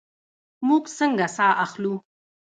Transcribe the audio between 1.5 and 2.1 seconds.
اخلو؟